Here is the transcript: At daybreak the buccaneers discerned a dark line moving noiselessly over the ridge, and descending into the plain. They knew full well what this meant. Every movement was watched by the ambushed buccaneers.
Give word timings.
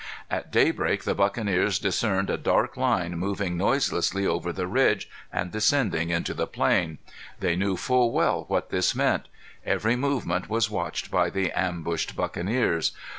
At 0.31 0.51
daybreak 0.51 1.03
the 1.03 1.13
buccaneers 1.13 1.77
discerned 1.77 2.31
a 2.31 2.35
dark 2.39 2.75
line 2.75 3.19
moving 3.19 3.55
noiselessly 3.55 4.25
over 4.25 4.51
the 4.51 4.65
ridge, 4.65 5.07
and 5.31 5.51
descending 5.51 6.09
into 6.09 6.33
the 6.33 6.47
plain. 6.47 6.97
They 7.39 7.55
knew 7.55 7.77
full 7.77 8.11
well 8.11 8.45
what 8.47 8.71
this 8.71 8.95
meant. 8.95 9.27
Every 9.63 9.95
movement 9.95 10.49
was 10.49 10.71
watched 10.71 11.11
by 11.11 11.29
the 11.29 11.51
ambushed 11.51 12.15
buccaneers. 12.15 12.93